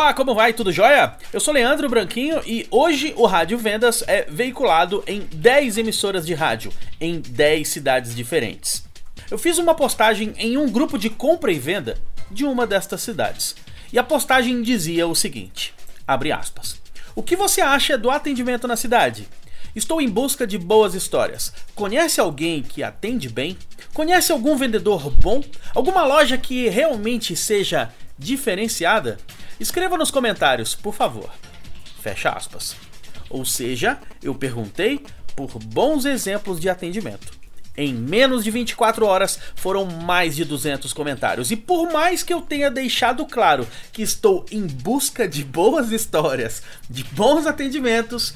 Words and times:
Olá, 0.00 0.14
como 0.14 0.34
vai? 0.34 0.54
Tudo 0.54 0.72
jóia? 0.72 1.14
Eu 1.30 1.38
sou 1.40 1.52
Leandro 1.52 1.86
Branquinho 1.86 2.40
e 2.46 2.66
hoje 2.70 3.12
o 3.18 3.26
Rádio 3.26 3.58
Vendas 3.58 4.02
é 4.06 4.24
veiculado 4.26 5.04
em 5.06 5.20
10 5.30 5.76
emissoras 5.76 6.24
de 6.24 6.32
rádio, 6.32 6.72
em 6.98 7.20
10 7.20 7.68
cidades 7.68 8.14
diferentes. 8.14 8.82
Eu 9.30 9.36
fiz 9.36 9.58
uma 9.58 9.74
postagem 9.74 10.32
em 10.38 10.56
um 10.56 10.70
grupo 10.70 10.98
de 10.98 11.10
compra 11.10 11.52
e 11.52 11.58
venda 11.58 11.98
de 12.30 12.46
uma 12.46 12.66
destas 12.66 13.02
cidades. 13.02 13.54
E 13.92 13.98
a 13.98 14.02
postagem 14.02 14.62
dizia 14.62 15.06
o 15.06 15.14
seguinte: 15.14 15.74
abre 16.08 16.32
aspas. 16.32 16.80
O 17.14 17.22
que 17.22 17.36
você 17.36 17.60
acha 17.60 17.98
do 17.98 18.10
atendimento 18.10 18.66
na 18.66 18.76
cidade? 18.76 19.28
Estou 19.76 20.00
em 20.00 20.08
busca 20.08 20.46
de 20.46 20.56
boas 20.56 20.94
histórias. 20.94 21.52
Conhece 21.74 22.18
alguém 22.18 22.62
que 22.62 22.82
atende 22.82 23.28
bem? 23.28 23.54
Conhece 23.92 24.32
algum 24.32 24.56
vendedor 24.56 25.10
bom? 25.10 25.44
Alguma 25.74 26.06
loja 26.06 26.38
que 26.38 26.70
realmente 26.70 27.36
seja 27.36 27.92
diferenciada? 28.18 29.18
Escreva 29.60 29.98
nos 29.98 30.10
comentários, 30.10 30.74
por 30.74 30.94
favor. 30.94 31.30
Fecha 32.02 32.30
aspas. 32.30 32.74
Ou 33.28 33.44
seja, 33.44 33.98
eu 34.22 34.34
perguntei 34.34 35.04
por 35.36 35.50
bons 35.62 36.06
exemplos 36.06 36.58
de 36.58 36.70
atendimento. 36.70 37.38
Em 37.76 37.92
menos 37.92 38.42
de 38.42 38.50
24 38.50 39.04
horas 39.04 39.38
foram 39.54 39.84
mais 39.84 40.34
de 40.34 40.46
200 40.46 40.94
comentários. 40.94 41.50
E 41.50 41.56
por 41.56 41.92
mais 41.92 42.22
que 42.22 42.32
eu 42.32 42.40
tenha 42.40 42.70
deixado 42.70 43.26
claro 43.26 43.68
que 43.92 44.00
estou 44.00 44.46
em 44.50 44.66
busca 44.66 45.28
de 45.28 45.44
boas 45.44 45.92
histórias, 45.92 46.62
de 46.88 47.04
bons 47.04 47.46
atendimentos, 47.46 48.34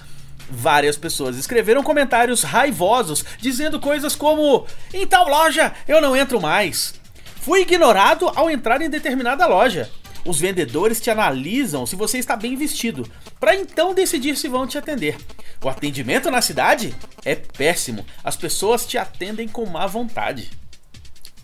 várias 0.48 0.96
pessoas 0.96 1.36
escreveram 1.38 1.82
comentários 1.82 2.42
raivosos 2.42 3.24
dizendo 3.40 3.80
coisas 3.80 4.14
como: 4.14 4.66
Em 4.92 5.06
tal 5.06 5.26
loja 5.26 5.72
eu 5.88 6.02
não 6.02 6.14
entro 6.14 6.38
mais. 6.38 6.94
Fui 7.40 7.62
ignorado 7.62 8.30
ao 8.34 8.50
entrar 8.50 8.80
em 8.82 8.90
determinada 8.90 9.46
loja. 9.46 9.90
Os 10.24 10.40
vendedores 10.40 11.00
te 11.00 11.10
analisam 11.10 11.84
se 11.84 11.96
você 11.96 12.18
está 12.18 12.34
bem 12.34 12.56
vestido, 12.56 13.08
para 13.38 13.54
então 13.54 13.92
decidir 13.92 14.36
se 14.36 14.48
vão 14.48 14.66
te 14.66 14.78
atender. 14.78 15.16
O 15.62 15.68
atendimento 15.68 16.30
na 16.30 16.40
cidade 16.40 16.94
é 17.24 17.34
péssimo, 17.34 18.04
as 18.22 18.36
pessoas 18.36 18.86
te 18.86 18.96
atendem 18.96 19.46
com 19.46 19.66
má 19.66 19.86
vontade. 19.86 20.50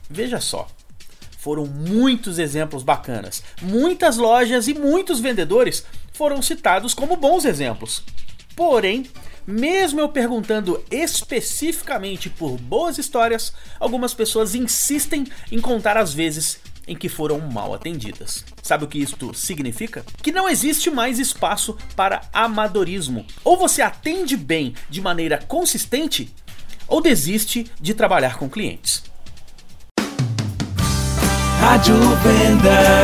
Veja 0.08 0.40
só, 0.40 0.66
foram 1.38 1.66
muitos 1.66 2.38
exemplos 2.38 2.82
bacanas. 2.82 3.42
Muitas 3.62 4.16
lojas 4.16 4.68
e 4.68 4.74
muitos 4.74 5.20
vendedores 5.20 5.84
foram 6.12 6.42
citados 6.42 6.92
como 6.92 7.16
bons 7.16 7.44
exemplos. 7.44 8.02
Porém, 8.54 9.06
mesmo 9.46 10.00
eu 10.00 10.08
perguntando 10.08 10.84
especificamente 10.90 12.28
por 12.28 12.58
boas 12.58 12.98
histórias, 12.98 13.54
algumas 13.78 14.12
pessoas 14.12 14.54
insistem 14.54 15.26
em 15.50 15.60
contar 15.60 15.96
as 15.96 16.12
vezes 16.12 16.60
em 16.90 16.96
que 16.96 17.08
foram 17.08 17.38
mal 17.38 17.72
atendidas. 17.72 18.44
Sabe 18.60 18.84
o 18.84 18.88
que 18.88 18.98
isto 18.98 19.32
significa? 19.32 20.04
Que 20.20 20.32
não 20.32 20.48
existe 20.48 20.90
mais 20.90 21.20
espaço 21.20 21.78
para 21.94 22.22
amadorismo. 22.32 23.24
Ou 23.44 23.56
você 23.56 23.80
atende 23.80 24.36
bem 24.36 24.74
de 24.90 25.00
maneira 25.00 25.38
consistente, 25.38 26.34
ou 26.88 27.00
desiste 27.00 27.70
de 27.80 27.94
trabalhar 27.94 28.36
com 28.36 28.50
clientes. 28.50 29.04
Rádio 31.60 31.94
Vendas. 31.94 32.99